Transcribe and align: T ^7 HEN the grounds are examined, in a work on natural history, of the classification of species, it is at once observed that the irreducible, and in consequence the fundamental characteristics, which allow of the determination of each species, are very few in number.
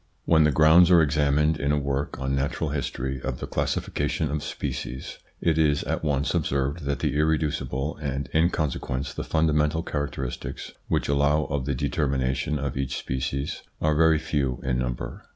T 0.25 0.31
^7 0.31 0.35
HEN 0.35 0.43
the 0.45 0.51
grounds 0.51 0.89
are 0.89 0.99
examined, 1.03 1.59
in 1.59 1.71
a 1.71 1.77
work 1.77 2.19
on 2.19 2.33
natural 2.33 2.71
history, 2.71 3.21
of 3.21 3.39
the 3.39 3.45
classification 3.45 4.31
of 4.31 4.41
species, 4.41 5.19
it 5.41 5.59
is 5.59 5.83
at 5.83 6.03
once 6.03 6.33
observed 6.33 6.85
that 6.85 6.97
the 7.01 7.15
irreducible, 7.15 7.97
and 7.97 8.27
in 8.33 8.49
consequence 8.49 9.13
the 9.13 9.23
fundamental 9.23 9.83
characteristics, 9.83 10.71
which 10.87 11.07
allow 11.07 11.43
of 11.51 11.65
the 11.67 11.75
determination 11.75 12.57
of 12.57 12.77
each 12.77 12.97
species, 12.97 13.61
are 13.79 13.93
very 13.93 14.17
few 14.17 14.59
in 14.63 14.79
number. 14.79 15.21